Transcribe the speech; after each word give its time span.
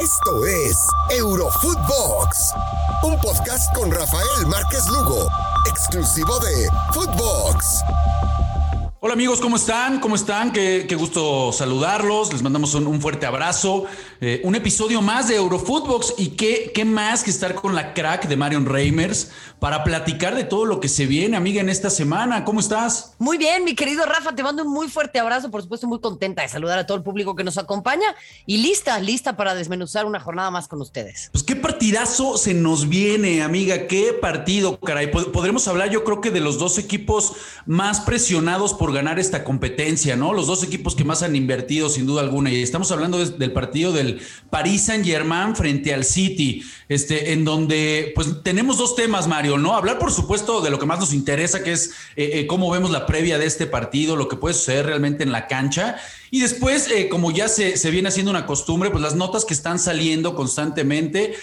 Esto 0.00 0.44
es 0.44 0.86
Eurofootbox, 1.10 2.52
un 3.02 3.18
podcast 3.18 3.74
con 3.74 3.90
Rafael 3.90 4.46
Márquez 4.46 4.86
Lugo, 4.88 5.26
exclusivo 5.70 6.38
de 6.40 6.68
Footbox. 6.92 7.82
Hola 9.06 9.14
amigos, 9.14 9.40
¿cómo 9.40 9.54
están? 9.54 10.00
¿Cómo 10.00 10.16
están? 10.16 10.50
Qué, 10.50 10.96
gusto 10.98 11.52
saludarlos. 11.52 12.32
Les 12.32 12.42
mandamos 12.42 12.74
un, 12.74 13.00
fuerte 13.00 13.24
abrazo. 13.24 13.84
Eh, 14.20 14.40
un 14.42 14.56
episodio 14.56 15.00
más 15.00 15.28
de 15.28 15.36
Eurofootbox 15.36 16.14
y 16.18 16.30
qué, 16.30 16.72
qué 16.74 16.84
más 16.84 17.22
que 17.22 17.30
estar 17.30 17.54
con 17.54 17.76
la 17.76 17.94
crack 17.94 18.26
de 18.26 18.36
Marion 18.36 18.66
Reimers 18.66 19.30
para 19.60 19.84
platicar 19.84 20.34
de 20.34 20.42
todo 20.42 20.64
lo 20.64 20.80
que 20.80 20.88
se 20.88 21.06
viene, 21.06 21.36
amiga, 21.36 21.60
en 21.60 21.68
esta 21.68 21.88
semana. 21.88 22.44
¿Cómo 22.44 22.58
estás? 22.58 23.14
Muy 23.18 23.38
bien, 23.38 23.62
mi 23.62 23.76
querido 23.76 24.04
Rafa, 24.04 24.34
te 24.34 24.42
mando 24.42 24.64
un 24.64 24.72
muy 24.72 24.88
fuerte 24.88 25.20
abrazo. 25.20 25.52
Por 25.52 25.62
supuesto, 25.62 25.86
muy 25.86 26.00
contenta 26.00 26.42
de 26.42 26.48
saludar 26.48 26.80
a 26.80 26.86
todo 26.86 26.96
el 26.96 27.04
público 27.04 27.36
que 27.36 27.44
nos 27.44 27.58
acompaña 27.58 28.12
y 28.44 28.56
lista, 28.56 28.98
lista 28.98 29.36
para 29.36 29.54
desmenuzar 29.54 30.04
una 30.04 30.18
jornada 30.18 30.50
más 30.50 30.66
con 30.66 30.80
ustedes. 30.80 31.28
Pues 31.30 31.44
qué 31.44 31.54
partidazo 31.54 32.38
se 32.38 32.54
nos 32.54 32.88
viene, 32.88 33.44
amiga. 33.44 33.86
Qué 33.86 34.12
partido, 34.20 34.80
caray. 34.80 35.12
Podremos 35.12 35.68
hablar, 35.68 35.90
yo 35.90 36.02
creo 36.02 36.20
que 36.20 36.32
de 36.32 36.40
los 36.40 36.58
dos 36.58 36.78
equipos 36.78 37.34
más 37.66 38.00
presionados 38.00 38.74
por 38.74 38.95
ganar 38.96 39.18
esta 39.18 39.44
competencia, 39.44 40.16
¿no? 40.16 40.32
Los 40.32 40.46
dos 40.46 40.62
equipos 40.64 40.96
que 40.96 41.04
más 41.04 41.22
han 41.22 41.36
invertido, 41.36 41.88
sin 41.88 42.06
duda 42.06 42.22
alguna. 42.22 42.50
Y 42.50 42.62
estamos 42.62 42.90
hablando 42.90 43.24
del 43.24 43.52
partido 43.52 43.92
del 43.92 44.20
Paris 44.50 44.86
Saint-Germain 44.86 45.54
frente 45.54 45.94
al 45.94 46.04
City, 46.04 46.64
este, 46.88 47.32
en 47.32 47.44
donde, 47.44 48.12
pues, 48.14 48.42
tenemos 48.42 48.78
dos 48.78 48.96
temas, 48.96 49.28
Mario, 49.28 49.58
¿no? 49.58 49.74
Hablar, 49.74 49.98
por 49.98 50.12
supuesto, 50.12 50.60
de 50.60 50.70
lo 50.70 50.78
que 50.78 50.86
más 50.86 50.98
nos 50.98 51.12
interesa, 51.12 51.62
que 51.62 51.72
es 51.72 51.90
eh, 52.16 52.30
eh, 52.34 52.46
cómo 52.46 52.70
vemos 52.70 52.90
la 52.90 53.06
previa 53.06 53.38
de 53.38 53.46
este 53.46 53.66
partido, 53.66 54.16
lo 54.16 54.28
que 54.28 54.36
puede 54.36 54.54
suceder 54.54 54.86
realmente 54.86 55.22
en 55.22 55.32
la 55.32 55.46
cancha. 55.46 55.96
Y 56.30 56.40
después, 56.40 56.90
eh, 56.90 57.08
como 57.08 57.30
ya 57.30 57.48
se, 57.48 57.76
se, 57.76 57.90
viene 57.90 58.08
haciendo 58.08 58.30
una 58.30 58.46
costumbre, 58.46 58.90
pues 58.90 59.02
las 59.02 59.14
notas 59.14 59.44
que 59.44 59.54
están 59.54 59.78
saliendo 59.78 60.34
constantemente 60.34 61.34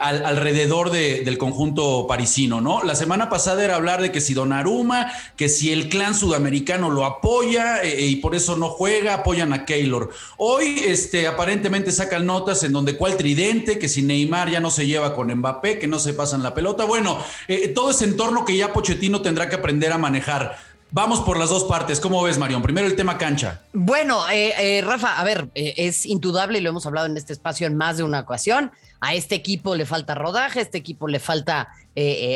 alrededor 0.00 0.90
del 0.90 1.38
conjunto 1.38 2.06
parisino, 2.06 2.60
¿no? 2.60 2.82
La 2.82 2.94
semana 2.94 3.28
pasada 3.28 3.64
era 3.64 3.76
hablar 3.76 4.02
de 4.02 4.12
que 4.12 4.20
si 4.20 4.34
Donnarumma, 4.34 5.10
que 5.36 5.48
si 5.48 5.72
el 5.72 5.88
clan 5.88 6.14
sudamericano 6.14 6.90
lo 6.90 7.04
apoya 7.04 7.82
eh, 7.82 8.06
y 8.06 8.16
por 8.16 8.34
eso 8.34 8.56
no 8.56 8.68
juega, 8.68 9.14
apoyan 9.14 9.52
a 9.52 9.64
Keylor. 9.64 10.10
Hoy, 10.36 10.82
este, 10.86 11.26
aparentemente 11.26 11.92
sacan 11.92 12.26
notas 12.26 12.62
en 12.62 12.72
donde 12.72 12.96
cuál 12.96 13.16
tridente, 13.16 13.78
que 13.78 13.88
si 13.88 14.02
Neymar 14.02 14.50
ya 14.50 14.60
no 14.60 14.70
se 14.70 14.86
lleva 14.86 15.14
con 15.14 15.32
Mbappé, 15.32 15.78
que 15.78 15.86
no 15.86 15.98
se 15.98 16.14
pasan 16.14 16.42
la 16.42 16.54
pelota. 16.54 16.84
Bueno, 16.84 17.18
eh, 17.48 17.68
todo 17.68 17.90
ese 17.90 18.04
entorno 18.04 18.44
que 18.44 18.56
ya 18.56 18.72
Pochettino 18.72 19.22
tendrá 19.22 19.48
que 19.48 19.56
aprender 19.56 19.92
a 19.92 19.98
manejar. 19.98 20.58
Vamos 20.90 21.20
por 21.20 21.38
las 21.38 21.50
dos 21.50 21.64
partes. 21.64 22.00
¿Cómo 22.00 22.22
ves, 22.22 22.38
Marión? 22.38 22.62
Primero 22.62 22.86
el 22.86 22.96
tema 22.96 23.18
cancha. 23.18 23.62
Bueno, 23.72 24.22
eh, 24.30 24.80
Rafa, 24.82 25.20
a 25.20 25.24
ver, 25.24 25.50
es 25.54 26.06
indudable 26.06 26.58
y 26.58 26.60
lo 26.62 26.70
hemos 26.70 26.86
hablado 26.86 27.06
en 27.06 27.16
este 27.16 27.32
espacio 27.32 27.66
en 27.66 27.76
más 27.76 27.98
de 27.98 28.04
una 28.04 28.20
ocasión. 28.20 28.72
A 29.00 29.14
este 29.14 29.34
equipo 29.34 29.74
le 29.74 29.86
falta 29.86 30.14
rodaje, 30.14 30.60
a 30.60 30.62
este 30.62 30.78
equipo 30.78 31.08
le 31.08 31.20
falta 31.20 31.68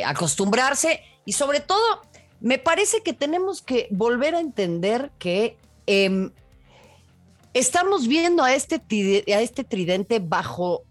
acostumbrarse 0.04 1.00
y 1.24 1.32
sobre 1.32 1.60
todo 1.60 2.02
me 2.42 2.58
parece 2.58 3.02
que 3.02 3.12
tenemos 3.12 3.62
que 3.62 3.86
volver 3.90 4.34
a 4.34 4.40
entender 4.40 5.12
que 5.18 5.56
em, 5.86 6.32
estamos 7.54 8.08
viendo 8.08 8.42
a 8.42 8.52
este, 8.52 8.82
a 9.32 9.40
este 9.40 9.62
tridente 9.62 10.18
bajo, 10.18 10.82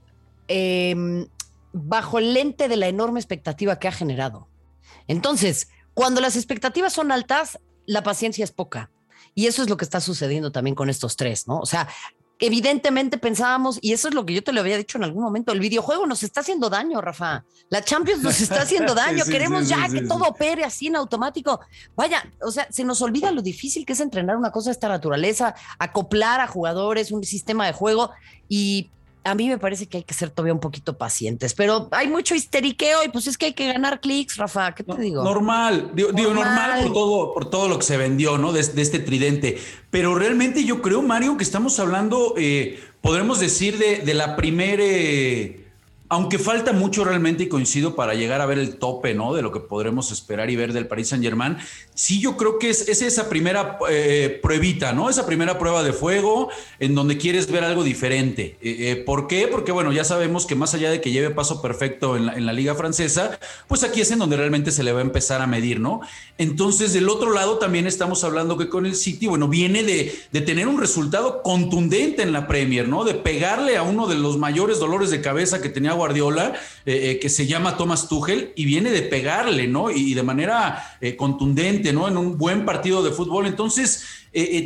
em, 0.48 1.28
bajo 1.74 2.20
el 2.20 2.34
lente 2.34 2.70
de 2.70 2.78
la 2.78 2.88
enorme 2.88 3.20
expectativa 3.20 3.78
que 3.80 3.90
ha 3.90 3.92
generado. 3.92 4.48
Entonces, 5.08 5.68
cuando 6.02 6.20
las 6.20 6.36
expectativas 6.36 6.94
son 6.94 7.12
altas, 7.12 7.60
la 7.86 8.02
paciencia 8.02 8.44
es 8.44 8.50
poca. 8.50 8.90
Y 9.36 9.46
eso 9.46 9.62
es 9.62 9.70
lo 9.70 9.78
que 9.78 9.86
está 9.86 10.02
sucediendo 10.02 10.52
también 10.52 10.74
con 10.74 10.90
estos 10.90 11.16
tres, 11.16 11.48
¿no? 11.48 11.60
O 11.60 11.68
sea, 11.68 11.88
evidentemente 12.40 13.20
pensábamos, 13.20 13.78
y 13.84 13.94
eso 13.94 14.08
es 14.08 14.16
lo 14.16 14.26
que 14.26 14.34
yo 14.34 14.44
te 14.44 14.52
lo 14.52 14.62
había 14.62 14.78
dicho 14.78 14.98
en 14.98 15.04
algún 15.04 15.22
momento, 15.22 15.52
el 15.52 15.60
videojuego 15.60 16.08
nos 16.08 16.24
está 16.24 16.40
haciendo 16.40 16.72
daño, 16.72 17.02
Rafa. 17.02 17.46
La 17.70 17.84
Champions 17.84 18.24
nos 18.24 18.42
está 18.42 18.64
haciendo 18.64 18.96
daño. 18.96 19.24
Queremos 19.26 19.70
ya 19.70 19.88
que 19.90 20.02
todo 20.02 20.26
opere 20.26 20.64
así 20.64 20.88
en 20.88 20.96
automático. 20.96 21.60
Vaya, 21.96 22.28
o 22.42 22.50
sea, 22.50 22.68
se 22.72 22.84
nos 22.84 23.00
olvida 23.04 23.30
lo 23.30 23.44
difícil 23.44 23.86
que 23.86 23.94
es 23.94 24.00
entrenar 24.00 24.38
una 24.38 24.52
cosa 24.52 24.72
de 24.72 24.74
esta 24.74 24.88
naturaleza, 24.88 25.54
acoplar 25.78 26.42
a 26.42 26.48
jugadores, 26.48 27.12
un 27.12 27.24
sistema 27.24 27.68
de 27.68 27.74
juego 27.74 28.10
y 28.50 28.90
a 29.24 29.36
mí 29.36 29.48
me 29.48 29.58
parece 29.58 29.88
que 29.88 29.98
hay 29.98 30.04
que 30.04 30.14
ser 30.14 30.30
todavía 30.30 30.54
un 30.54 30.60
poquito 30.60 30.98
pacientes, 30.98 31.54
pero 31.54 31.88
hay 31.92 32.08
mucho 32.08 32.36
histeriqueo 32.36 33.04
y 33.04 33.10
pues 33.10 33.28
es 33.28 33.38
que 33.38 33.48
hay 33.48 33.54
que 33.54 33.72
ganar 33.72 34.02
clics, 34.02 34.38
Rafa, 34.38 34.74
¿qué 34.74 34.84
te 34.84 35.00
digo? 35.00 35.24
Normal, 35.24 35.92
digo, 35.94 36.12
normal. 36.12 36.84
por 36.84 36.94
todo, 36.94 37.34
por 37.34 37.50
todo 37.50 37.68
lo 37.68 37.78
que 37.78 37.86
se 37.86 37.98
vendió, 37.98 38.38
¿no? 38.38 38.52
De, 38.52 38.62
este 38.62 39.00
tridente. 39.00 39.60
Pero 39.90 40.16
realmente 40.16 40.64
yo 40.64 40.82
creo, 40.82 41.02
Mario, 41.02 41.38
que 41.38 41.44
estamos 41.44 41.80
hablando, 41.80 42.34
eh, 42.38 42.80
podremos 43.02 43.40
decir, 43.40 43.78
de, 43.78 44.00
de 44.00 44.14
la 44.14 44.36
primera... 44.36 44.84
Eh, 44.84 45.61
aunque 46.12 46.38
falta 46.40 46.74
mucho 46.74 47.06
realmente 47.06 47.44
y 47.44 47.48
coincido 47.48 47.96
para 47.96 48.14
llegar 48.16 48.42
a 48.42 48.46
ver 48.46 48.60
el 48.60 48.76
tope, 48.76 49.14
¿no? 49.14 49.34
De 49.34 49.42
lo 49.42 49.54
que 49.54 49.62
podremos 49.62 50.12
esperar 50.12 50.50
y 50.50 50.58
ver 50.58 50.74
del 50.74 50.86
Paris 50.86 51.08
Saint 51.08 51.24
Germain. 51.24 51.56
Sí, 51.94 52.20
yo 52.20 52.36
creo 52.36 52.60
que 52.60 52.70
es, 52.70 52.90
esa 52.90 53.30
primera 53.30 53.80
eh, 53.90 54.38
pruebita, 54.42 54.92
¿no? 54.92 55.10
Esa 55.10 55.26
primera 55.26 55.58
prueba 55.58 55.84
de 55.84 55.94
fuego 55.94 56.50
en 56.80 56.96
donde 56.96 57.18
quieres 57.18 57.50
ver 57.50 57.64
algo 57.64 57.86
diferente. 57.86 58.58
Eh, 58.62 58.92
eh, 58.92 58.96
¿Por 58.98 59.28
qué? 59.28 59.48
Porque, 59.48 59.72
bueno, 59.72 59.94
ya 59.94 60.04
sabemos 60.04 60.46
que 60.46 60.54
más 60.54 60.74
allá 60.74 60.92
de 60.92 61.00
que 61.00 61.12
lleve 61.12 61.30
paso 61.30 61.62
perfecto 61.62 62.18
en 62.18 62.46
la, 62.46 62.52
liga 62.52 62.76
francesa, 62.76 63.40
pues 63.70 63.86
aquí 63.86 64.02
es 64.02 64.12
en 64.12 64.20
donde 64.20 64.36
realmente 64.36 64.72
se 64.72 64.84
le 64.84 64.92
va 64.92 65.00
a 65.00 65.04
empezar 65.04 65.42
a 65.42 65.48
medir, 65.48 65.80
¿no? 65.80 66.02
Entonces, 66.38 66.92
del 66.92 67.08
otro 67.08 67.32
lado 67.32 67.58
también 67.58 67.88
estamos 67.88 68.26
hablando 68.26 68.58
que 68.58 68.68
con 68.68 68.86
el 68.86 68.96
City, 68.96 69.28
bueno, 69.28 69.48
viene 69.48 69.84
de 69.84 70.42
tener 70.42 70.68
un 70.68 70.78
resultado 70.78 71.42
contundente 71.42 72.22
en 72.22 72.34
la 72.34 72.48
Premier, 72.48 72.90
¿no? 72.90 73.06
De 73.06 73.14
pegarle 73.14 73.78
a 73.78 73.84
uno 73.84 74.08
de 74.08 74.16
los 74.16 74.38
mayores 74.38 74.80
dolores 74.80 75.10
de 75.10 75.22
cabeza 75.22 75.62
que 75.62 75.70
tenía 75.70 75.94
Guardiola, 76.02 76.54
eh, 76.86 77.12
eh, 77.12 77.20
que 77.20 77.30
se 77.30 77.48
llama 77.48 77.78
Thomas 77.78 78.08
Tuchel, 78.10 78.54
y 78.56 78.66
viene 78.66 78.92
de 78.92 79.04
pegarle, 79.04 79.68
¿no? 79.68 79.90
Y, 79.92 80.14
de 80.14 80.24
manera 80.24 80.98
eh, 81.00 81.16
contundente, 81.16 81.94
¿no? 81.94 82.08
En 82.08 82.18
un 82.18 82.38
buen 82.38 82.66
partido 82.66 83.02
de 83.04 83.12
fútbol. 83.12 83.46
Entonces, 83.46 84.04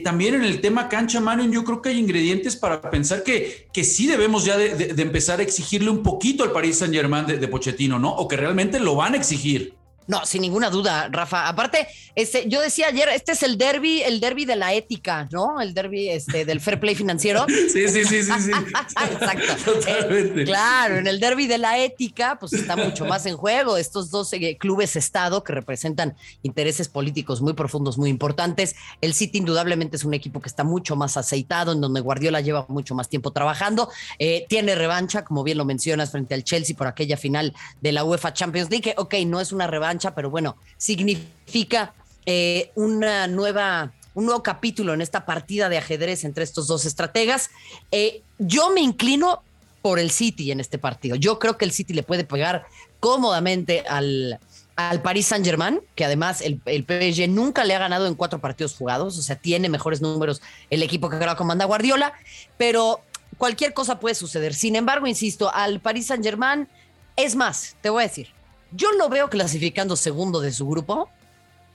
también 0.03 0.35
en 0.35 0.43
el 0.43 0.61
tema 0.61 0.89
cancha, 0.89 1.19
Marion, 1.19 1.51
yo 1.51 1.63
creo 1.63 1.81
que 1.81 1.89
hay 1.89 1.99
ingredientes 1.99 2.55
para 2.55 2.81
pensar 2.89 3.23
que, 3.23 3.67
que 3.73 3.83
sí 3.83 4.07
debemos 4.07 4.45
ya 4.45 4.57
de, 4.57 5.01
empezar 5.01 5.39
a 5.39 5.43
exigirle 5.43 5.89
un 5.89 6.03
poquito 6.03 6.43
al 6.43 6.51
Paris 6.51 6.77
Saint 6.77 6.93
Germain 6.93 7.25
de, 7.25 7.37
de 7.37 7.47
Pochettino, 7.47 7.97
¿no? 7.99 8.15
O 8.15 8.27
que 8.27 8.37
realmente 8.37 8.79
lo 8.79 8.95
van 8.95 9.13
a 9.13 9.17
exigir. 9.17 9.73
No, 10.07 10.25
sin 10.25 10.41
ninguna 10.41 10.69
duda, 10.69 11.09
Rafa. 11.11 11.47
Aparte, 11.47 11.87
este, 12.13 12.47
yo 12.47 12.61
decía 12.61 12.87
ayer, 12.87 13.09
este 13.09 13.31
es 13.31 13.41
el 13.41 13.57
derby, 13.57 14.03
el 14.03 14.19
derby 14.19 14.45
de 14.45 14.55
la 14.55 14.73
ética, 14.73 15.27
¿no? 15.31 15.59
El 15.59 15.73
derby 15.73 16.09
este, 16.09 16.45
del 16.45 16.61
fair 16.61 16.79
play 16.79 16.93
financiero. 16.93 17.45
sí, 17.47 17.87
sí, 17.89 18.05
sí, 18.05 18.23
sí, 18.23 18.31
sí. 18.39 18.51
Exacto. 19.11 19.73
Totalmente. 19.73 20.41
Eh, 20.43 20.45
claro, 20.45 20.97
en 20.97 21.07
el 21.07 21.19
derby 21.19 21.47
de 21.47 21.57
la 21.57 21.79
ética, 21.79 22.37
pues 22.39 22.53
está 22.53 22.75
mucho 22.75 23.05
más 23.05 23.25
en 23.25 23.35
juego. 23.35 23.77
Estos 23.77 24.11
dos 24.11 24.31
eh, 24.33 24.57
clubes 24.59 24.95
Estado 24.95 25.43
que 25.43 25.53
representan 25.53 26.15
intereses 26.43 26.87
políticos 26.87 27.41
muy 27.41 27.53
profundos, 27.53 27.97
muy 27.97 28.11
importantes. 28.11 28.75
El 29.01 29.15
City 29.15 29.39
indudablemente 29.39 29.97
es 29.97 30.05
un 30.05 30.13
equipo 30.13 30.39
que 30.39 30.49
está 30.49 30.63
mucho 30.63 30.95
más 30.95 31.17
aceitado, 31.17 31.71
en 31.71 31.81
donde 31.81 32.01
Guardiola 32.01 32.41
lleva 32.41 32.65
mucho 32.69 32.93
más 32.93 33.09
tiempo 33.09 33.31
trabajando. 33.31 33.89
Eh, 34.19 34.45
tiene 34.47 34.75
revancha, 34.75 35.25
como 35.25 35.43
bien 35.43 35.57
lo 35.57 35.65
mencionas, 35.65 36.11
frente 36.11 36.35
al 36.35 36.43
Chelsea 36.43 36.75
por 36.75 36.85
aquella 36.85 37.17
final 37.17 37.53
de 37.81 37.91
la 37.91 38.03
UEFA 38.03 38.33
Champions 38.33 38.69
League. 38.69 38.93
ok, 38.97 39.15
no 39.25 39.41
es 39.41 39.51
una 39.51 39.65
revancha 39.65 39.94
pero 40.15 40.29
bueno, 40.29 40.57
significa 40.77 41.93
eh, 42.25 42.71
una 42.75 43.27
nueva, 43.27 43.93
un 44.13 44.25
nuevo 44.25 44.43
capítulo 44.43 44.93
en 44.93 45.01
esta 45.01 45.25
partida 45.25 45.69
de 45.69 45.77
ajedrez 45.77 46.23
entre 46.23 46.43
estos 46.43 46.67
dos 46.67 46.85
estrategas. 46.85 47.49
Eh, 47.91 48.21
yo 48.39 48.69
me 48.71 48.81
inclino 48.81 49.41
por 49.81 49.99
el 49.99 50.11
City 50.11 50.51
en 50.51 50.59
este 50.59 50.77
partido. 50.77 51.15
Yo 51.15 51.37
creo 51.39 51.57
que 51.57 51.65
el 51.65 51.71
City 51.71 51.93
le 51.93 52.03
puede 52.03 52.23
pegar 52.23 52.65
cómodamente 52.99 53.83
al, 53.87 54.39
al 54.75 55.01
Paris 55.01 55.27
Saint 55.27 55.45
Germain, 55.45 55.79
que 55.93 56.05
además 56.05 56.41
el, 56.41 56.59
el, 56.65 56.83
PSG 56.83 57.29
nunca 57.29 57.63
le 57.63 57.75
ha 57.75 57.79
ganado 57.79 58.07
en 58.07 58.15
cuatro 58.15 58.39
partidos 58.39 58.75
jugados, 58.75 59.17
o 59.17 59.21
sea, 59.21 59.35
tiene 59.35 59.69
mejores 59.69 60.01
números 60.01 60.41
el 60.71 60.81
equipo 60.81 61.09
que 61.09 61.17
ahora 61.17 61.35
comanda 61.35 61.65
Guardiola, 61.65 62.13
pero 62.57 63.01
cualquier 63.37 63.73
cosa 63.73 63.99
puede 63.99 64.15
suceder. 64.15 64.53
Sin 64.53 64.75
embargo, 64.75 65.07
insisto, 65.07 65.53
al 65.53 65.79
Paris 65.79 66.07
Saint 66.07 66.23
Germain, 66.23 66.67
es 67.15 67.35
más, 67.35 67.75
te 67.81 67.89
voy 67.89 68.03
a 68.03 68.07
decir, 68.07 68.29
yo 68.71 68.91
lo 68.93 69.09
veo 69.09 69.29
clasificando 69.29 69.95
segundo 69.95 70.41
de 70.41 70.51
su 70.51 70.67
grupo, 70.67 71.09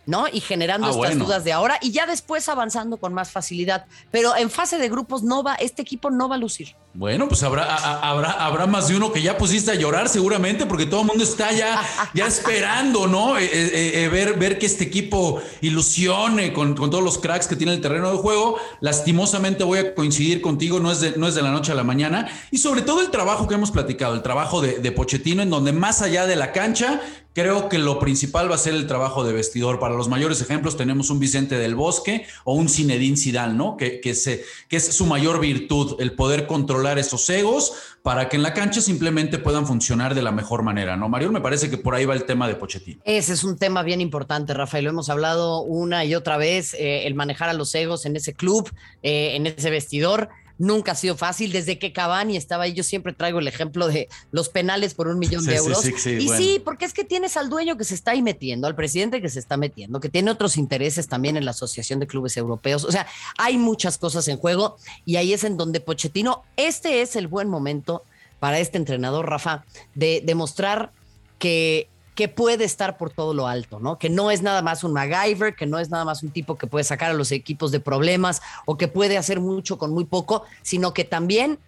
¿no? 0.07 0.27
Y 0.33 0.41
generando 0.41 0.89
ah, 0.89 0.91
estas 0.91 1.19
dudas 1.19 1.45
de 1.45 1.53
ahora 1.53 1.79
y 1.81 1.93
ya 1.93 2.07
después 2.07 2.49
avanzando 2.49 2.97
con 2.97 3.15
más 3.15 3.31
facilidad. 3.31 3.87
Pero 4.11 4.37
en 4.37 4.51
fase 4.51 4.79
de 4.79 4.89
grupos 4.89 5.23
no 5.23 5.43
va, 5.43 5.55
este 5.55 5.83
equipo 5.83 6.11
no 6.11 6.29
va 6.29 6.37
a 6.37 6.39
lucir. 6.39 6.75
Bueno, 6.93 7.29
pues 7.29 7.45
habrá, 7.45 7.77
habrá, 7.77 8.33
habrá 8.33 8.67
más 8.67 8.89
de 8.89 8.97
uno 8.97 9.13
que 9.13 9.23
ya 9.23 9.39
pusiste 9.39 9.71
a 9.71 9.77
llorar 9.77 10.09
seguramente, 10.09 10.67
porque 10.67 10.87
todo 10.87 11.03
el 11.03 11.07
mundo 11.07 11.23
está 11.23 11.53
ya, 11.53 11.81
ya 12.15 12.27
esperando, 12.27 13.07
¿no? 13.07 13.39
Eh, 13.39 13.45
eh, 13.45 13.93
eh, 14.03 14.09
ver, 14.09 14.37
ver 14.37 14.59
que 14.59 14.67
este 14.67 14.83
equipo 14.85 15.41
ilusione 15.61 16.53
con, 16.53 16.75
todos 16.75 17.05
los 17.05 17.19
cracks 17.19 17.47
que 17.47 17.55
tiene 17.55 17.75
el 17.75 17.81
terreno 17.81 18.11
de 18.11 18.19
juego. 18.19 18.57
Lastimosamente 18.81 19.63
voy 19.63 19.79
a 19.79 19.95
coincidir 19.95 20.41
contigo, 20.41 20.81
no 20.81 20.91
es, 20.91 21.01
de, 21.01 21.17
no 21.17 21.29
es 21.29 21.37
de 21.37 21.43
la 21.43 21.53
noche 21.53 21.71
a 21.71 21.77
la 21.77 21.85
mañana. 21.85 22.29
Y 22.51 22.59
sobre 22.59 22.83
todo 22.83 23.03
el 23.03 23.11
trabajo 23.11 23.47
que 23.47 23.55
hemos 23.55 23.71
platicado, 23.71 24.15
el 24.15 24.23
trabajo 24.23 24.61
de, 24.61 24.81
de 24.81 24.91
Pochettino, 24.91 25.43
en 25.43 25.51
donde 25.51 25.73
más 25.73 26.03
allá 26.03 26.27
de 26.27 26.35
la 26.35 26.51
cancha, 26.51 27.01
Creo 27.33 27.69
que 27.69 27.79
lo 27.79 27.99
principal 27.99 28.51
va 28.51 28.57
a 28.57 28.59
ser 28.59 28.75
el 28.75 28.87
trabajo 28.87 29.25
de 29.25 29.33
vestidor. 29.33 29.79
Para 29.79 29.95
los 29.95 30.09
mayores 30.09 30.41
ejemplos 30.41 30.77
tenemos 30.77 31.11
un 31.11 31.21
Vicente 31.21 31.57
del 31.57 31.75
Bosque 31.75 32.27
o 32.45 32.55
un 32.55 32.69
Zinedine 32.69 33.17
Zidane, 33.17 33.55
¿no? 33.55 33.77
Que, 33.77 34.01
que, 34.01 34.15
se, 34.15 34.45
que 34.69 34.77
es 34.77 34.95
su 34.95 35.07
mayor 35.07 35.41
virtud, 35.41 35.97
el 36.01 36.13
poder 36.13 36.47
controlar 36.47 36.99
esos 36.99 37.29
egos 37.31 37.73
para 38.03 38.29
que 38.29 38.37
en 38.37 38.43
la 38.43 38.55
cancha 38.55 38.81
simplemente 38.81 39.39
puedan 39.39 39.67
funcionar 39.67 40.15
de 40.15 40.23
la 40.23 40.33
mejor 40.33 40.63
manera, 40.63 40.97
¿no? 40.97 41.09
Mario, 41.09 41.31
me 41.31 41.41
parece 41.41 41.71
que 41.71 41.77
por 41.77 41.95
ahí 41.95 42.05
va 42.05 42.15
el 42.15 42.25
tema 42.25 42.49
de 42.49 42.57
Pochettino. 42.57 43.03
Ese 43.05 43.35
es 43.35 43.45
un 43.45 43.59
tema 43.59 43.83
bien 43.83 44.01
importante, 44.01 44.55
Rafael. 44.55 44.85
Lo 44.85 44.91
hemos 44.91 45.11
hablado 45.11 45.63
una 45.63 46.05
y 46.05 46.15
otra 46.15 46.37
vez, 46.37 46.75
eh, 46.75 47.07
el 47.07 47.15
manejar 47.15 47.49
a 47.49 47.53
los 47.53 47.75
egos 47.75 48.07
en 48.07 48.17
ese 48.17 48.35
club, 48.35 48.71
eh, 49.03 49.37
en 49.37 49.47
ese 49.47 49.71
vestidor 49.71 50.31
nunca 50.61 50.93
ha 50.93 50.95
sido 50.95 51.17
fácil. 51.17 51.51
Desde 51.51 51.79
que 51.79 51.93
Cavani 51.93 52.37
estaba 52.37 52.65
ahí, 52.65 52.75
yo 52.75 52.85
siempre 52.85 53.13
traigo 53.13 53.41
el 53.41 53.49
ejemplo 53.49 53.89
de 53.89 54.09
los 54.31 54.49
penales 54.51 54.95
por 54.95 55.09
un 55.09 55.19
millón 55.19 55.45
de 55.45 55.57
euros. 55.57 55.85
y 55.87 56.29
sí, 56.29 56.63
porque 56.65 56.85
es 56.85 56.93
que 56.93 57.03
tienes 57.03 57.37
al 57.37 57.49
dueño 57.49 57.77
que 57.77 57.85
se 57.85 57.95
está 57.95 58.13
ahí 58.13 58.23
metiendo, 58.23 58.69
al 58.69 58.77
presidente 58.77 59.21
que 59.21 59.31
se 59.31 59.41
está 59.41 59.57
metiendo, 59.57 59.99
que 59.99 60.11
tiene 60.11 60.31
otros 60.31 60.57
intereses 60.57 61.09
también 61.09 61.37
en 61.37 61.45
la 61.45 61.53
Asociación 61.53 61.99
de 61.99 62.07
Clubes 62.07 62.37
Europeos. 62.37 62.85
O 62.85 62.93
sea, 62.93 63.07
hay 63.39 63.57
muchas 63.57 63.99
cosas 63.99 64.29
en 64.29 64.37
juego 64.37 64.77
y 65.05 65.17
ahí 65.17 65.33
es 65.33 65.45
en 65.45 65.57
donde 65.57 65.81
Pochettino, 65.81 66.45
este 66.57 67.01
es 67.01 67.17
el 67.17 67.27
buen 67.27 67.49
momento 67.49 68.05
para 68.39 68.59
este 68.59 68.77
entrenador, 68.79 69.29
Rafa, 69.29 69.65
de 69.95 70.23
demostrar 70.25 70.93
que 71.39 71.89
que 72.15 72.29
puede 72.29 72.65
estar 72.65 72.99
por 72.99 73.11
todo 73.11 73.35
lo 73.35 73.47
alto, 73.47 73.81
¿no? 73.81 73.99
Que 73.99 74.11
no 74.11 74.31
es 74.31 74.43
nada 74.43 74.63
más 74.63 74.85
un 74.85 74.93
MacGyver, 74.93 75.55
que 75.55 75.67
no 75.67 75.79
es 75.79 75.91
nada 75.91 76.05
más 76.05 76.23
un 76.23 76.31
tipo 76.31 76.59
que 76.59 76.67
puede 76.67 76.85
sacar 76.85 77.11
a 77.11 77.15
los 77.15 77.33
equipos 77.33 77.71
de 77.73 77.81
problemas 77.81 78.43
o 78.67 78.77
que 78.77 78.89
puede 78.89 79.17
hacer 79.17 79.41
mucho 79.41 79.79
con 79.79 79.93
muy 79.93 80.05
poco, 80.05 80.45
sino 80.63 80.93
que 80.93 81.05
también 81.05 81.59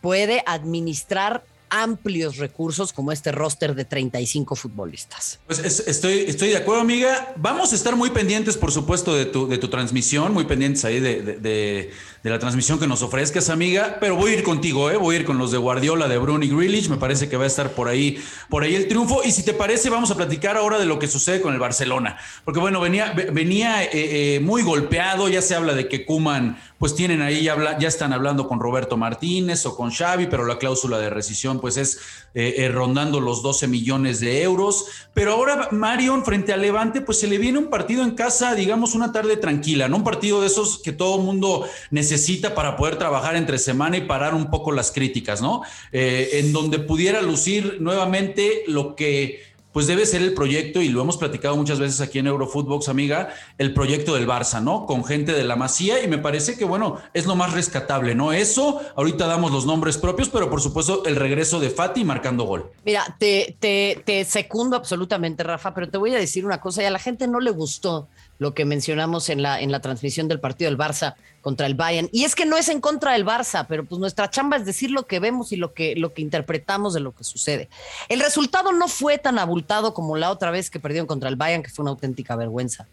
puede 0.00 0.42
administrar 0.46 1.44
amplios 1.72 2.36
recursos 2.36 2.92
como 2.92 3.12
este 3.12 3.32
roster 3.32 3.74
de 3.74 3.86
35 3.86 4.54
futbolistas. 4.54 5.40
Pues 5.46 5.58
estoy, 5.58 6.24
estoy 6.28 6.50
de 6.50 6.58
acuerdo, 6.58 6.82
amiga. 6.82 7.32
Vamos 7.36 7.72
a 7.72 7.76
estar 7.76 7.96
muy 7.96 8.10
pendientes, 8.10 8.58
por 8.58 8.70
supuesto, 8.70 9.14
de 9.14 9.24
tu, 9.24 9.48
de 9.48 9.56
tu 9.56 9.68
transmisión, 9.68 10.34
muy 10.34 10.44
pendientes 10.44 10.84
ahí 10.84 11.00
de, 11.00 11.22
de, 11.22 11.90
la 12.22 12.38
transmisión 12.38 12.78
que 12.78 12.86
nos 12.86 13.02
ofrezcas, 13.02 13.48
amiga. 13.48 13.96
Pero 14.00 14.16
voy 14.16 14.32
a 14.32 14.34
ir 14.34 14.42
contigo, 14.42 14.90
¿eh? 14.90 14.98
voy 14.98 15.16
a 15.16 15.20
ir 15.20 15.24
con 15.24 15.38
los 15.38 15.50
de 15.50 15.56
Guardiola, 15.56 16.08
de 16.08 16.18
Bruno 16.18 16.44
y 16.44 16.50
Grealish. 16.50 16.90
Me 16.90 16.98
parece 16.98 17.30
que 17.30 17.38
va 17.38 17.44
a 17.44 17.46
estar 17.46 17.72
por 17.72 17.88
ahí, 17.88 18.22
por 18.50 18.64
ahí 18.64 18.74
el 18.74 18.86
triunfo. 18.86 19.22
Y 19.24 19.32
si 19.32 19.42
te 19.42 19.54
parece, 19.54 19.88
vamos 19.88 20.10
a 20.10 20.14
platicar 20.14 20.58
ahora 20.58 20.78
de 20.78 20.84
lo 20.84 20.98
que 20.98 21.08
sucede 21.08 21.40
con 21.40 21.54
el 21.54 21.58
Barcelona. 21.58 22.18
Porque 22.44 22.60
bueno, 22.60 22.80
venía, 22.80 23.14
venía 23.32 23.82
eh, 23.82 23.90
eh, 23.92 24.40
muy 24.40 24.62
golpeado. 24.62 25.30
Ya 25.30 25.40
se 25.40 25.54
habla 25.54 25.72
de 25.72 25.88
que 25.88 26.04
Kuman, 26.04 26.58
pues 26.82 26.96
tienen 26.96 27.22
ahí, 27.22 27.44
ya, 27.44 27.54
están 27.86 28.12
hablando 28.12 28.48
con 28.48 28.58
Roberto 28.58 28.96
Martínez 28.96 29.64
o 29.66 29.76
con 29.76 29.92
Xavi, 29.92 30.26
pero 30.26 30.44
la 30.44 30.58
cláusula 30.58 30.98
de 30.98 31.10
rescisión 31.10 31.60
pues 31.60 31.76
es 31.76 32.00
eh, 32.34 32.54
eh, 32.56 32.68
rondando 32.70 33.20
los 33.20 33.40
12 33.40 33.68
millones 33.68 34.18
de 34.18 34.42
euros. 34.42 34.86
Pero 35.14 35.34
ahora 35.34 35.68
Marion 35.70 36.24
frente 36.24 36.52
a 36.52 36.56
Levante, 36.56 37.00
pues 37.00 37.20
se 37.20 37.28
le 37.28 37.38
viene 37.38 37.60
un 37.60 37.70
partido 37.70 38.02
en 38.02 38.16
casa, 38.16 38.56
digamos, 38.56 38.96
una 38.96 39.12
tarde 39.12 39.36
tranquila, 39.36 39.86
¿no? 39.86 39.98
Un 39.98 40.02
partido 40.02 40.40
de 40.40 40.48
esos 40.48 40.82
que 40.82 40.90
todo 40.90 41.18
mundo 41.18 41.68
necesita 41.92 42.52
para 42.56 42.76
poder 42.76 42.96
trabajar 42.96 43.36
entre 43.36 43.58
semana 43.58 43.96
y 43.96 44.00
parar 44.00 44.34
un 44.34 44.50
poco 44.50 44.72
las 44.72 44.90
críticas, 44.90 45.40
¿no? 45.40 45.62
Eh, 45.92 46.30
en 46.40 46.52
donde 46.52 46.80
pudiera 46.80 47.22
lucir 47.22 47.76
nuevamente 47.78 48.64
lo 48.66 48.96
que 48.96 49.51
pues 49.72 49.86
debe 49.86 50.06
ser 50.06 50.22
el 50.22 50.34
proyecto, 50.34 50.80
y 50.80 50.88
lo 50.88 51.00
hemos 51.00 51.16
platicado 51.16 51.56
muchas 51.56 51.78
veces 51.78 52.00
aquí 52.00 52.18
en 52.18 52.26
Eurofootbox, 52.26 52.88
amiga, 52.88 53.30
el 53.58 53.74
proyecto 53.74 54.14
del 54.14 54.26
Barça, 54.26 54.62
¿no? 54.62 54.86
Con 54.86 55.04
gente 55.04 55.32
de 55.32 55.44
la 55.44 55.56
Masía, 55.56 56.02
y 56.02 56.08
me 56.08 56.18
parece 56.18 56.56
que, 56.56 56.64
bueno, 56.64 56.98
es 57.14 57.26
lo 57.26 57.36
más 57.36 57.52
rescatable, 57.52 58.14
¿no? 58.14 58.32
Eso, 58.32 58.80
ahorita 58.96 59.26
damos 59.26 59.50
los 59.50 59.66
nombres 59.66 59.96
propios, 59.96 60.28
pero 60.28 60.50
por 60.50 60.60
supuesto 60.60 61.04
el 61.06 61.16
regreso 61.16 61.60
de 61.60 61.70
Fati 61.70 62.04
marcando 62.04 62.44
gol. 62.44 62.70
Mira, 62.84 63.16
te, 63.18 63.56
te, 63.58 64.02
te 64.04 64.24
secundo 64.24 64.76
absolutamente, 64.76 65.42
Rafa, 65.42 65.74
pero 65.74 65.88
te 65.88 65.98
voy 65.98 66.14
a 66.14 66.18
decir 66.18 66.44
una 66.44 66.60
cosa, 66.60 66.82
y 66.82 66.86
a 66.86 66.90
la 66.90 66.98
gente 66.98 67.26
no 67.26 67.40
le 67.40 67.50
gustó 67.50 68.08
lo 68.42 68.54
que 68.54 68.64
mencionamos 68.64 69.28
en 69.28 69.40
la, 69.40 69.60
en 69.60 69.70
la 69.72 69.80
transmisión 69.80 70.28
del 70.28 70.40
partido 70.40 70.70
del 70.70 70.78
Barça 70.78 71.14
contra 71.40 71.66
el 71.66 71.74
Bayern. 71.74 72.08
Y 72.12 72.24
es 72.24 72.34
que 72.34 72.44
no 72.44 72.56
es 72.56 72.68
en 72.68 72.80
contra 72.80 73.12
del 73.12 73.24
Barça, 73.24 73.66
pero 73.68 73.84
pues 73.84 74.00
nuestra 74.00 74.28
chamba 74.28 74.56
es 74.56 74.66
decir 74.66 74.90
lo 74.90 75.06
que 75.06 75.20
vemos 75.20 75.52
y 75.52 75.56
lo 75.56 75.72
que, 75.72 75.94
lo 75.96 76.12
que 76.12 76.22
interpretamos 76.22 76.92
de 76.92 77.00
lo 77.00 77.14
que 77.14 77.24
sucede. 77.24 77.68
El 78.08 78.20
resultado 78.20 78.72
no 78.72 78.88
fue 78.88 79.16
tan 79.18 79.38
abultado 79.38 79.94
como 79.94 80.16
la 80.16 80.30
otra 80.30 80.50
vez 80.50 80.70
que 80.70 80.80
perdieron 80.80 81.06
contra 81.06 81.28
el 81.28 81.36
Bayern, 81.36 81.62
que 81.62 81.70
fue 81.70 81.84
una 81.84 81.92
auténtica 81.92 82.36
vergüenza. 82.36 82.88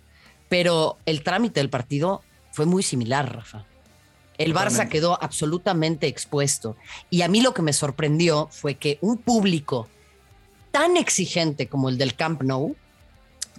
Pero 0.48 0.98
el 1.06 1.24
trámite 1.24 1.60
del 1.60 1.70
partido 1.70 2.22
fue 2.52 2.66
muy 2.66 2.84
similar, 2.84 3.36
Rafa. 3.36 3.66
El 4.38 4.54
Barça 4.54 4.88
quedó 4.88 5.22
absolutamente 5.22 6.08
expuesto. 6.08 6.78
Y 7.10 7.24
a 7.24 7.28
mí 7.28 7.42
lo 7.42 7.54
que 7.54 7.62
me 7.62 7.74
sorprendió 7.74 8.48
fue 8.52 8.76
que 8.76 8.98
un 9.02 9.18
público 9.18 9.90
tan 10.72 10.96
exigente 10.96 11.68
como 11.68 11.90
el 11.90 11.98
del 11.98 12.16
Camp 12.16 12.44
Nou, 12.44 12.76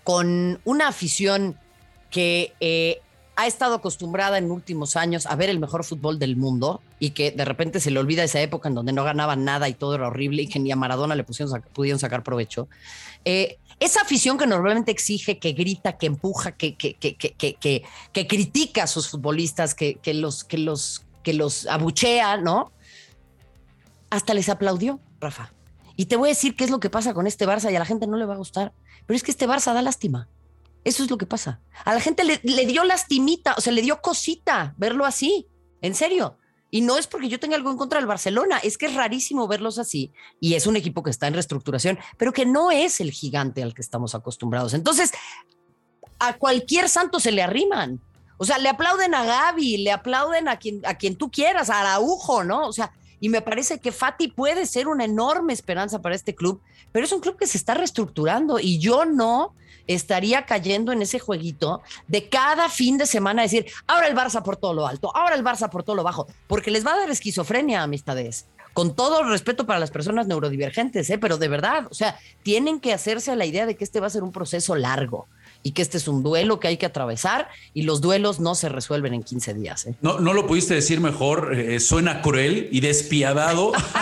con 0.04 0.60
una 0.64 0.88
afición 0.88 1.58
que 2.10 2.52
eh, 2.60 3.00
ha 3.36 3.46
estado 3.46 3.76
acostumbrada 3.76 4.36
en 4.36 4.50
últimos 4.50 4.96
años 4.96 5.24
a 5.26 5.34
ver 5.34 5.48
el 5.48 5.58
mejor 5.58 5.84
fútbol 5.84 6.18
del 6.18 6.36
mundo 6.36 6.82
y 6.98 7.10
que 7.10 7.30
de 7.30 7.44
repente 7.44 7.80
se 7.80 7.90
le 7.90 7.98
olvida 7.98 8.22
esa 8.22 8.40
época 8.40 8.68
en 8.68 8.74
donde 8.74 8.92
no 8.92 9.02
ganaban 9.02 9.44
nada 9.44 9.68
y 9.68 9.74
todo 9.74 9.94
era 9.94 10.08
horrible 10.08 10.42
y 10.42 10.46
que 10.46 10.58
ni 10.58 10.70
a 10.70 10.76
Maradona 10.76 11.14
le 11.14 11.24
pusieron, 11.24 11.62
pudieron 11.72 11.98
sacar 11.98 12.22
provecho. 12.22 12.68
Eh, 13.24 13.58
esa 13.78 14.02
afición 14.02 14.36
que 14.36 14.46
normalmente 14.46 14.90
exige, 14.90 15.38
que 15.38 15.52
grita, 15.52 15.96
que 15.96 16.06
empuja, 16.06 16.52
que, 16.52 16.76
que, 16.76 16.94
que, 16.96 17.16
que, 17.16 17.82
que 18.12 18.26
critica 18.26 18.82
a 18.82 18.86
sus 18.86 19.08
futbolistas, 19.08 19.74
que, 19.74 19.98
los, 20.12 20.44
que, 20.44 20.58
los, 20.58 21.06
que 21.22 21.32
los 21.32 21.66
abuchea, 21.66 22.36
¿no? 22.36 22.72
Hasta 24.10 24.34
les 24.34 24.50
aplaudió, 24.50 25.00
Rafa. 25.18 25.54
Y 25.96 26.06
te 26.06 26.16
voy 26.16 26.28
a 26.28 26.32
decir 26.32 26.56
qué 26.56 26.64
es 26.64 26.70
lo 26.70 26.78
que 26.78 26.90
pasa 26.90 27.14
con 27.14 27.26
este 27.26 27.46
Barça 27.46 27.72
y 27.72 27.76
a 27.76 27.78
la 27.78 27.86
gente 27.86 28.06
no 28.06 28.18
le 28.18 28.26
va 28.26 28.34
a 28.34 28.38
gustar. 28.38 28.74
Pero 29.06 29.16
es 29.16 29.22
que 29.22 29.30
este 29.30 29.48
Barça 29.48 29.72
da 29.72 29.80
lástima. 29.80 30.28
Eso 30.84 31.02
es 31.02 31.10
lo 31.10 31.18
que 31.18 31.26
pasa. 31.26 31.60
A 31.84 31.94
la 31.94 32.00
gente 32.00 32.24
le, 32.24 32.66
dio 32.66 32.84
lastimita, 32.84 33.54
o 33.56 33.60
sea, 33.60 33.72
le 33.72 33.82
dio 33.82 34.00
cosita 34.00 34.74
verlo 34.78 35.04
así, 35.04 35.46
en 35.82 35.94
serio. 35.94 36.36
Y 36.70 36.82
no 36.82 36.96
es 36.96 37.06
porque 37.06 37.28
yo 37.28 37.40
tenga 37.40 37.56
algo 37.56 37.70
en 37.70 37.76
contra 37.76 37.98
del 37.98 38.06
Barcelona, 38.06 38.58
es 38.58 38.78
que 38.78 38.86
es 38.86 38.94
rarísimo 38.94 39.48
verlos 39.48 39.78
así. 39.78 40.12
Y 40.40 40.54
es 40.54 40.66
un 40.66 40.76
equipo 40.76 41.02
que 41.02 41.10
está 41.10 41.26
en 41.26 41.34
reestructuración, 41.34 41.98
pero 42.16 42.32
que 42.32 42.46
no 42.46 42.70
es 42.70 43.00
el 43.00 43.10
gigante 43.10 43.62
al 43.62 43.74
que 43.74 43.82
estamos 43.82 44.14
acostumbrados. 44.14 44.72
Entonces, 44.72 45.10
a 46.18 46.36
cualquier 46.36 46.88
santo 46.88 47.18
se 47.18 47.32
le 47.32 47.42
arriman. 47.42 48.00
O 48.38 48.44
sea, 48.44 48.58
le 48.58 48.68
aplauden 48.68 49.14
a 49.14 49.24
Gaby, 49.24 49.78
le 49.78 49.92
aplauden 49.92 50.48
a 50.48 50.58
quien, 50.58 50.80
a 50.86 50.94
quien 50.94 51.16
tú 51.16 51.30
quieras, 51.30 51.68
a 51.68 51.80
Araujo, 51.80 52.44
¿no? 52.44 52.68
O 52.68 52.72
sea, 52.72 52.92
y 53.20 53.28
me 53.28 53.42
parece 53.42 53.78
que 53.78 53.92
Fati 53.92 54.28
puede 54.28 54.66
ser 54.66 54.88
una 54.88 55.04
enorme 55.04 55.52
esperanza 55.52 56.00
para 56.00 56.14
este 56.14 56.34
club, 56.34 56.60
pero 56.92 57.04
es 57.04 57.12
un 57.12 57.20
club 57.20 57.36
que 57.36 57.46
se 57.46 57.58
está 57.58 57.74
reestructurando 57.74 58.58
y 58.58 58.78
yo 58.78 59.04
no 59.04 59.54
estaría 59.86 60.46
cayendo 60.46 60.92
en 60.92 61.02
ese 61.02 61.18
jueguito 61.18 61.82
de 62.08 62.28
cada 62.28 62.68
fin 62.68 62.96
de 62.98 63.06
semana 63.06 63.42
decir, 63.42 63.66
ahora 63.86 64.06
el 64.06 64.16
Barça 64.16 64.42
por 64.42 64.56
todo 64.56 64.72
lo 64.72 64.86
alto, 64.86 65.14
ahora 65.14 65.34
el 65.34 65.44
Barça 65.44 65.68
por 65.68 65.82
todo 65.82 65.96
lo 65.96 66.04
bajo, 66.04 66.26
porque 66.46 66.70
les 66.70 66.86
va 66.86 66.94
a 66.94 66.98
dar 66.98 67.10
esquizofrenia, 67.10 67.82
amistades. 67.82 68.46
Con 68.72 68.94
todo 68.94 69.24
respeto 69.24 69.66
para 69.66 69.80
las 69.80 69.90
personas 69.90 70.28
neurodivergentes, 70.28 71.10
¿eh? 71.10 71.18
pero 71.18 71.38
de 71.38 71.48
verdad, 71.48 71.88
o 71.90 71.94
sea, 71.94 72.16
tienen 72.44 72.78
que 72.78 72.92
hacerse 72.92 73.32
a 73.32 73.36
la 73.36 73.44
idea 73.44 73.66
de 73.66 73.74
que 73.74 73.82
este 73.82 73.98
va 73.98 74.06
a 74.06 74.10
ser 74.10 74.22
un 74.22 74.30
proceso 74.30 74.76
largo 74.76 75.26
y 75.62 75.72
que 75.72 75.82
este 75.82 75.98
es 75.98 76.08
un 76.08 76.22
duelo 76.22 76.60
que 76.60 76.68
hay 76.68 76.76
que 76.76 76.86
atravesar 76.86 77.48
y 77.74 77.82
los 77.82 78.00
duelos 78.00 78.40
no 78.40 78.54
se 78.54 78.68
resuelven 78.68 79.14
en 79.14 79.22
15 79.22 79.54
días. 79.54 79.86
¿eh? 79.86 79.94
No, 80.00 80.18
no 80.18 80.32
lo 80.32 80.46
pudiste 80.46 80.74
decir 80.74 81.00
mejor, 81.00 81.54
eh, 81.54 81.80
suena 81.80 82.22
cruel 82.22 82.68
y 82.72 82.80
despiadado. 82.80 83.72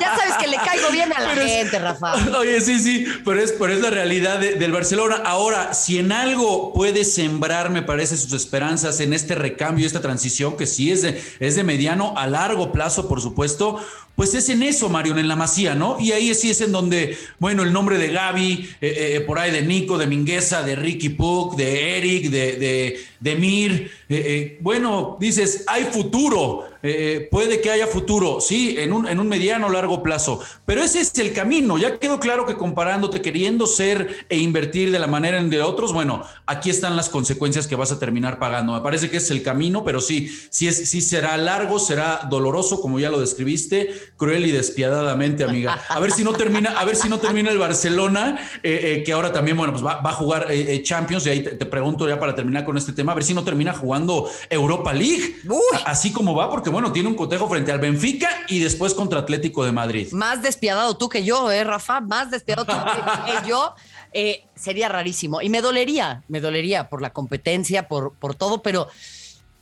ya 0.00 0.16
sabes 0.16 0.34
que 0.40 0.48
le 0.48 0.56
caigo 0.56 0.90
bien 0.90 1.12
a 1.12 1.20
la 1.20 1.34
gente, 1.34 1.78
Rafa. 1.78 2.14
Oye, 2.38 2.60
sí, 2.60 2.78
sí, 2.80 3.06
pero 3.24 3.40
es, 3.40 3.52
pero 3.52 3.72
es 3.72 3.80
la 3.80 3.90
realidad 3.90 4.40
del 4.40 4.72
Barcelona. 4.72 5.22
Ahora, 5.24 5.74
si 5.74 5.98
en 5.98 6.12
algo 6.12 6.72
puede 6.72 7.04
sembrar, 7.04 7.70
me 7.70 7.82
parece, 7.82 8.16
sus 8.16 8.32
esperanzas 8.32 9.00
en 9.00 9.12
este 9.12 9.34
recambio, 9.34 9.86
esta 9.86 10.00
transición, 10.00 10.56
que 10.56 10.66
sí 10.66 10.90
es 10.90 11.02
de, 11.02 11.22
es 11.40 11.56
de 11.56 11.64
mediano 11.64 12.14
a 12.16 12.26
largo 12.26 12.72
plazo, 12.72 13.08
por 13.08 13.20
supuesto, 13.20 13.78
pues 14.14 14.34
es 14.34 14.48
en 14.48 14.62
eso, 14.62 14.88
Marion, 14.88 15.18
en 15.18 15.28
la 15.28 15.36
Masía, 15.36 15.74
¿no? 15.74 15.98
Y 15.98 16.12
ahí 16.12 16.34
sí 16.34 16.50
es 16.50 16.60
en 16.60 16.72
donde, 16.72 17.16
bueno, 17.38 17.62
el 17.62 17.72
nombre 17.72 17.98
de 17.98 18.08
Gaby, 18.08 18.68
eh, 18.80 19.16
eh, 19.16 19.20
por 19.20 19.38
ahí 19.38 19.50
de 19.50 19.62
Nico, 19.62 19.96
de 19.96 20.06
Mingueza, 20.06 20.62
de 20.62 20.76
Ricky 20.76 21.10
Puck, 21.10 21.56
de 21.56 21.98
Eric, 21.98 22.30
de, 22.30 22.52
de, 22.56 23.00
de 23.20 23.36
Mir, 23.36 23.90
eh, 24.08 24.58
bueno, 24.60 25.16
dices, 25.18 25.64
hay 25.66 25.84
futuro, 25.84 26.64
eh, 26.82 27.28
puede 27.30 27.60
que 27.60 27.70
haya 27.70 27.86
futuro, 27.86 28.40
sí, 28.40 28.74
en 28.78 28.92
un, 28.92 29.06
en 29.06 29.20
un 29.20 29.28
mediano 29.28 29.68
o 29.68 29.70
largo 29.70 30.02
plazo, 30.02 30.40
pero 30.66 30.82
ese 30.82 31.00
es 31.00 31.16
el 31.18 31.32
camino. 31.32 31.78
Ya 31.78 31.98
quedó 31.98 32.18
claro 32.18 32.44
que 32.44 32.56
comparándote, 32.56 33.22
queriendo 33.22 33.66
ser 33.66 34.26
e 34.28 34.38
invertir 34.38 34.90
de 34.90 34.98
la 34.98 35.06
manera 35.06 35.38
en 35.38 35.48
de 35.48 35.62
otros, 35.62 35.92
bueno, 35.92 36.24
aquí 36.46 36.70
están 36.70 36.96
las 36.96 37.08
consecuencias 37.08 37.66
que 37.66 37.76
vas 37.76 37.92
a 37.92 37.98
terminar 37.98 38.38
pagando. 38.38 38.72
Me 38.72 38.80
parece 38.80 39.10
que 39.10 39.18
es 39.18 39.30
el 39.30 39.42
camino, 39.42 39.84
pero 39.84 40.00
sí, 40.00 40.28
sí, 40.50 40.66
es, 40.66 40.90
sí 40.90 41.00
será 41.00 41.36
largo, 41.36 41.78
será 41.78 42.26
doloroso, 42.28 42.80
como 42.80 42.98
ya 42.98 43.10
lo 43.10 43.20
describiste, 43.20 43.90
cruel 44.16 44.46
y 44.46 44.50
despiadadamente, 44.50 45.44
amiga. 45.44 45.80
A 45.88 46.00
ver 46.00 46.10
si 46.10 46.24
no 46.24 46.32
termina, 46.32 46.70
a 46.70 46.84
ver 46.84 46.96
si 46.96 47.08
no 47.08 47.18
termina 47.18 47.50
el 47.50 47.58
Barcelona, 47.58 48.38
eh, 48.62 48.80
eh, 48.82 49.02
que 49.04 49.12
ahora 49.12 49.32
también, 49.32 49.56
bueno, 49.56 49.72
pues 49.72 49.84
va, 49.84 50.00
a 50.02 50.12
jugar 50.12 50.48
Champions, 50.82 51.26
y 51.26 51.30
ahí 51.30 51.42
te, 51.42 51.66
pregunto 51.66 52.08
ya 52.08 52.18
para 52.18 52.34
terminar 52.34 52.64
con 52.64 52.76
este 52.76 52.92
tema, 52.92 53.12
a 53.12 53.14
ver 53.14 53.24
si 53.24 53.34
no 53.34 53.44
termina 53.44 53.72
jugando 53.72 54.28
Europa 54.50 54.92
League, 54.92 55.36
así 55.84 56.12
como 56.12 56.34
va, 56.34 56.50
porque 56.50 56.71
bueno, 56.72 56.92
tiene 56.92 57.08
un 57.08 57.14
cotejo 57.14 57.48
frente 57.48 57.70
al 57.70 57.78
Benfica 57.78 58.28
y 58.48 58.58
después 58.58 58.94
contra 58.94 59.20
Atlético 59.20 59.64
de 59.64 59.72
Madrid. 59.72 60.08
Más 60.12 60.42
despiadado 60.42 60.96
tú 60.96 61.08
que 61.08 61.22
yo, 61.24 61.50
¿eh, 61.50 61.62
Rafa? 61.64 62.00
Más 62.00 62.30
despiadado 62.30 62.66
tú 62.66 62.72
que 63.26 63.48
yo. 63.48 63.74
Eh, 64.12 64.44
sería 64.54 64.88
rarísimo. 64.88 65.40
Y 65.40 65.48
me 65.48 65.62
dolería, 65.62 66.22
me 66.28 66.40
dolería 66.40 66.88
por 66.88 67.00
la 67.00 67.12
competencia, 67.12 67.88
por, 67.88 68.14
por 68.14 68.34
todo, 68.34 68.62
pero 68.62 68.88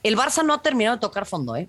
el 0.03 0.17
Barça 0.17 0.45
no 0.45 0.55
ha 0.55 0.63
terminado 0.63 0.97
de 0.97 1.01
tocar 1.01 1.27
fondo, 1.27 1.57
¿eh? 1.57 1.69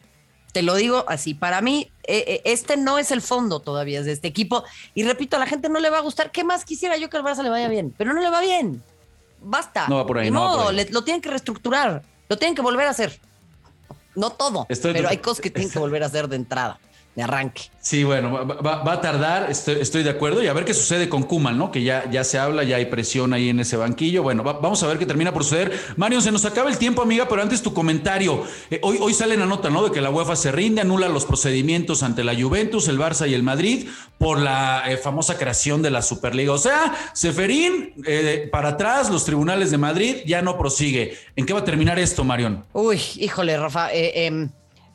Te 0.52 0.64
lo 0.64 0.76
digo 0.76 1.06
así, 1.08 1.34
para 1.34 1.62
mí 1.62 1.92
eh, 2.04 2.26
eh, 2.28 2.42
este 2.44 2.76
no 2.76 2.98
es 2.98 3.12
el 3.12 3.22
fondo 3.22 3.62
todavía 3.62 4.04
de 4.04 4.12
este 4.12 4.28
equipo. 4.28 4.64
Y 4.94 5.04
repito, 5.04 5.38
a 5.38 5.40
la 5.40 5.46
gente 5.46 5.70
no 5.70 5.80
le 5.80 5.90
va 5.90 6.00
a 6.00 6.02
gustar. 6.02 6.32
¿Qué 6.32 6.44
más 6.44 6.66
quisiera 6.66 6.98
yo 6.98 7.10
que 7.10 7.18
el 7.18 7.24
Barça 7.24 7.42
le 7.42 7.50
vaya 7.50 7.70
bien? 7.70 7.94
Pero 7.98 8.14
no 8.14 8.22
le 8.22 8.30
va 8.30 8.42
bien. 8.42 8.84
Basta. 9.40 9.88
No 9.88 9.96
va 9.96 10.06
por 10.06 10.18
ahí. 10.18 10.30
No, 10.30 10.72
lo 10.72 11.04
tienen 11.04 11.22
que 11.22 11.30
reestructurar. 11.30 12.04
Lo 12.28 12.38
tienen 12.38 12.56
que 12.56 12.62
volver 12.62 12.88
a 12.88 12.90
hacer. 12.90 13.20
No 14.16 14.32
todo, 14.32 14.68
pero 14.68 15.10
hay 15.10 15.18
cosas 15.18 15.42
que 15.42 15.50
tienen 15.50 15.72
que 15.72 15.80
volver 15.86 16.04
a 16.04 16.08
hacer 16.08 16.28
de 16.28 16.36
entrada 16.36 16.80
de 17.16 17.24
arranque. 17.24 17.64
Sí, 17.82 18.04
bueno, 18.04 18.46
va, 18.46 18.94
a 18.94 19.02
tardar, 19.02 19.50
estoy, 19.50 20.04
de 20.04 20.10
acuerdo, 20.10 20.44
y 20.44 20.48
a 20.48 20.54
ver 20.54 20.66
qué 20.66 20.74
sucede 20.74 21.10
con 21.10 21.24
Kuman, 21.24 21.58
¿no? 21.58 21.72
Que 21.72 21.84
ya, 21.84 22.10
ya 22.10 22.24
se 22.24 22.38
habla, 22.38 22.64
ya 22.64 22.76
hay 22.78 22.86
presión 22.86 23.34
ahí 23.34 23.50
en 23.50 23.60
ese 23.60 23.76
banquillo. 23.76 24.22
Bueno, 24.22 24.44
vamos 24.44 24.82
a 24.84 24.88
ver 24.88 25.00
qué 25.00 25.06
termina 25.06 25.34
por 25.34 25.44
suceder. 25.44 25.78
Mario, 25.98 26.22
se 26.22 26.32
nos 26.32 26.46
acaba 26.46 26.70
el 26.70 26.78
tiempo, 26.78 27.02
amiga, 27.02 27.28
pero 27.28 27.42
antes 27.42 27.62
tu 27.62 27.74
comentario. 27.74 28.44
Eh, 28.70 28.80
hoy, 28.84 28.98
hoy 29.02 29.14
sale 29.14 29.36
la 29.36 29.48
nota, 29.48 29.70
¿no? 29.72 29.84
De 29.84 29.92
que 29.92 30.00
la 30.00 30.12
UEFA 30.12 30.36
se 30.36 30.52
rinde, 30.52 30.82
anula 30.82 31.10
los 31.10 31.26
procedimientos 31.26 32.04
ante 32.04 32.24
la 32.24 32.36
Juventus, 32.40 32.88
el 32.88 33.00
Barça 33.00 33.28
y 33.28 33.34
el 33.34 33.44
Madrid 33.44 33.88
por 34.20 34.40
la 34.40 34.84
eh, 34.88 34.98
famosa 34.98 35.38
creación 35.38 35.82
de 35.82 35.90
la 35.90 36.04
Superliga. 36.04 36.54
O 36.54 36.60
sea, 36.60 36.94
Seferín, 37.14 37.94
eh, 38.06 38.48
para 38.52 38.70
atrás, 38.70 39.10
los 39.10 39.26
tribunales 39.26 39.72
de 39.72 39.80
Madrid 39.80 40.18
ya 40.28 40.44
no 40.44 40.58
prosigue. 40.58 41.18
¿En 41.36 41.48
qué 41.48 41.54
va 41.54 41.62
a 41.62 41.66
terminar 41.66 41.98
esto, 41.98 42.24
Marión? 42.24 42.64
Uy, 42.74 43.02
híjole, 43.16 43.58
Rafa. 43.58 43.92
Eh, 43.92 44.50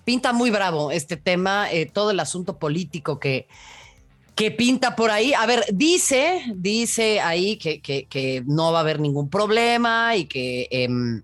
pinta 0.07 0.33
muy 0.33 0.51
bravo 0.51 0.93
este 0.93 1.17
tema, 1.17 1.71
eh, 1.71 1.85
todo 1.85 2.13
el 2.13 2.21
asunto 2.21 2.61
político 2.61 3.19
que, 3.19 3.49
que 4.37 4.53
pinta 4.53 4.95
por 4.95 5.11
ahí. 5.11 5.35
A 5.35 5.47
ver, 5.47 5.65
dice, 5.73 6.45
dice 6.55 7.21
ahí 7.21 7.57
que, 7.57 7.81
que, 7.81 8.45
no 8.47 8.71
va 8.71 8.79
a 8.79 8.81
haber 8.83 9.01
ningún 9.01 9.29
problema 9.29 10.15
y 10.15 10.29
em, 10.33 11.23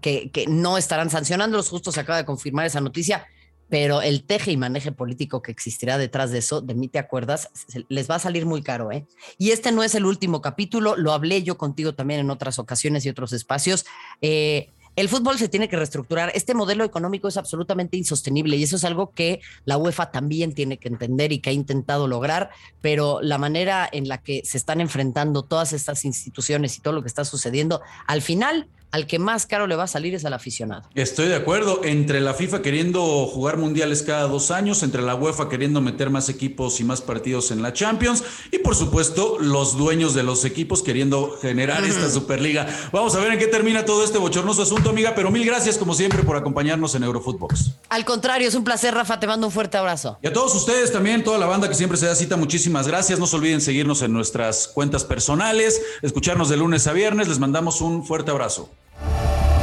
que, 0.00 0.30
que, 0.30 0.46
no 0.46 0.78
estarán 0.78 1.10
sancionándolos. 1.10 1.70
Justo 1.70 1.90
se 1.90 1.98
acaba 1.98 2.18
de 2.18 2.24
confirmar 2.24 2.66
esa 2.66 2.80
noticia, 2.80 3.26
pero 3.68 4.00
el 4.00 4.22
teje 4.22 4.52
y 4.52 4.56
maneje 4.56 4.92
político 4.92 5.42
que 5.42 5.50
existirá 5.50 5.98
detrás 5.98 6.30
de 6.30 6.38
eso, 6.38 6.60
de 6.60 6.74
mí 6.74 6.86
te 6.86 7.00
acuerdas, 7.00 7.50
les 7.88 8.08
va 8.08 8.14
a 8.14 8.20
salir 8.20 8.46
muy 8.46 8.62
caro, 8.62 8.92
¿eh? 8.92 9.08
Y 9.38 9.50
este 9.50 9.72
no 9.72 9.82
es 9.82 9.96
el 9.96 10.06
último 10.06 10.40
capítulo, 10.40 10.96
lo 10.96 11.12
hablé 11.12 11.42
yo 11.42 11.58
contigo 11.58 11.96
también 11.96 12.20
en 12.20 12.30
otras 12.30 12.60
ocasiones 12.60 13.04
y 13.04 13.08
otros 13.08 13.32
espacios. 13.32 13.86
Eh, 14.22 14.68
el 14.98 15.08
fútbol 15.08 15.38
se 15.38 15.48
tiene 15.48 15.68
que 15.68 15.76
reestructurar. 15.76 16.32
Este 16.34 16.54
modelo 16.54 16.82
económico 16.82 17.28
es 17.28 17.36
absolutamente 17.36 17.96
insostenible 17.96 18.56
y 18.56 18.64
eso 18.64 18.74
es 18.74 18.84
algo 18.84 19.12
que 19.12 19.40
la 19.64 19.76
UEFA 19.76 20.10
también 20.10 20.54
tiene 20.54 20.78
que 20.78 20.88
entender 20.88 21.30
y 21.30 21.38
que 21.38 21.50
ha 21.50 21.52
intentado 21.52 22.08
lograr, 22.08 22.50
pero 22.80 23.20
la 23.22 23.38
manera 23.38 23.88
en 23.92 24.08
la 24.08 24.18
que 24.18 24.42
se 24.44 24.58
están 24.58 24.80
enfrentando 24.80 25.44
todas 25.44 25.72
estas 25.72 26.04
instituciones 26.04 26.76
y 26.76 26.80
todo 26.80 26.94
lo 26.94 27.02
que 27.02 27.08
está 27.08 27.24
sucediendo, 27.24 27.80
al 28.08 28.22
final 28.22 28.66
al 28.90 29.06
que 29.06 29.18
más 29.18 29.46
caro 29.46 29.66
le 29.66 29.76
va 29.76 29.84
a 29.84 29.88
salir 29.88 30.14
es 30.14 30.24
al 30.24 30.32
aficionado. 30.32 30.88
Estoy 30.94 31.28
de 31.28 31.36
acuerdo. 31.36 31.80
Entre 31.84 32.20
la 32.20 32.34
FIFA 32.34 32.62
queriendo 32.62 33.26
jugar 33.26 33.56
mundiales 33.56 34.02
cada 34.02 34.26
dos 34.26 34.50
años, 34.50 34.82
entre 34.82 35.02
la 35.02 35.14
UEFA 35.14 35.48
queriendo 35.48 35.80
meter 35.80 36.10
más 36.10 36.28
equipos 36.28 36.80
y 36.80 36.84
más 36.84 37.00
partidos 37.00 37.50
en 37.50 37.62
la 37.62 37.72
Champions, 37.72 38.24
y 38.50 38.58
por 38.58 38.74
supuesto 38.74 39.38
los 39.40 39.76
dueños 39.76 40.14
de 40.14 40.22
los 40.22 40.44
equipos 40.44 40.82
queriendo 40.82 41.36
generar 41.40 41.84
esta 41.84 42.10
Superliga. 42.10 42.66
Vamos 42.92 43.14
a 43.14 43.20
ver 43.20 43.32
en 43.32 43.38
qué 43.38 43.46
termina 43.46 43.84
todo 43.84 44.04
este 44.04 44.18
bochornoso 44.18 44.62
asunto, 44.62 44.90
amiga, 44.90 45.14
pero 45.14 45.30
mil 45.30 45.44
gracias 45.44 45.76
como 45.76 45.94
siempre 45.94 46.22
por 46.22 46.36
acompañarnos 46.36 46.94
en 46.94 47.02
Eurofootbox. 47.02 47.72
Al 47.88 48.04
contrario, 48.04 48.48
es 48.48 48.54
un 48.54 48.64
placer, 48.64 48.94
Rafa. 48.94 49.20
Te 49.20 49.26
mando 49.26 49.46
un 49.46 49.52
fuerte 49.52 49.76
abrazo. 49.76 50.18
Y 50.22 50.26
a 50.26 50.32
todos 50.32 50.54
ustedes 50.54 50.92
también, 50.92 51.24
toda 51.24 51.38
la 51.38 51.46
banda 51.46 51.68
que 51.68 51.74
siempre 51.74 51.98
se 51.98 52.06
da 52.06 52.14
cita, 52.14 52.36
muchísimas 52.36 52.88
gracias. 52.88 53.18
No 53.18 53.26
se 53.26 53.36
olviden 53.36 53.60
seguirnos 53.60 54.02
en 54.02 54.12
nuestras 54.12 54.68
cuentas 54.68 55.04
personales, 55.04 55.80
escucharnos 56.02 56.48
de 56.48 56.56
lunes 56.56 56.86
a 56.86 56.92
viernes. 56.92 57.28
Les 57.28 57.38
mandamos 57.38 57.80
un 57.80 58.04
fuerte 58.04 58.30
abrazo. 58.30 58.70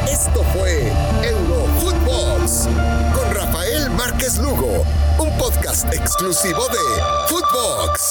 Esto 0.08 0.44
fue 0.54 0.92
Eurofootbox 1.24 2.68
con 3.16 3.34
Rafael 3.34 3.90
Márquez 3.92 4.38
Lugo, 4.38 4.86
un 5.20 5.38
podcast 5.38 5.92
exclusivo 5.94 6.68
de 6.68 7.04
Footbox. 7.28 8.10